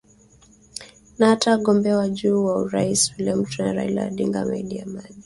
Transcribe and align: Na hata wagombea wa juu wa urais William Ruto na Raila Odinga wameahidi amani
Na 1.19 1.27
hata 1.29 1.51
wagombea 1.51 1.97
wa 1.97 2.09
juu 2.09 2.45
wa 2.45 2.55
urais 2.57 3.13
William 3.17 3.39
Ruto 3.39 3.63
na 3.65 3.73
Raila 3.73 4.07
Odinga 4.07 4.39
wameahidi 4.39 4.79
amani 4.79 5.15